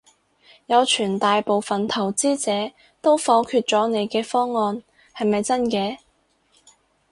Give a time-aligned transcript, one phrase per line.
[0.65, 4.81] 有傳大部份投資者都否決咗你嘅方案，
[5.15, 5.99] 係咪真嘅？